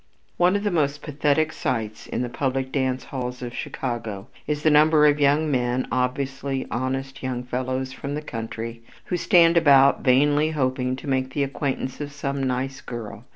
One 0.37 0.55
of 0.55 0.63
the 0.63 0.71
most 0.71 1.03
pathetic 1.03 1.51
sights 1.53 2.07
in 2.07 2.23
the 2.23 2.27
public 2.27 2.71
dance 2.71 3.03
halls 3.03 3.43
of 3.43 3.53
Chicago 3.53 4.29
is 4.47 4.63
the 4.63 4.71
number 4.71 5.05
of 5.05 5.19
young 5.19 5.51
men, 5.51 5.87
obviously 5.91 6.65
honest 6.71 7.21
young 7.21 7.43
fellows 7.43 7.93
from 7.93 8.15
the 8.15 8.23
country, 8.23 8.81
who 9.05 9.15
stand 9.17 9.57
about 9.57 10.01
vainly 10.03 10.49
hoping 10.57 10.95
to 10.95 11.07
make 11.07 11.35
the 11.35 11.43
acquaintance 11.43 12.01
of 12.01 12.11
some 12.11 12.41
"nice 12.41 12.81
girl." 12.81 13.25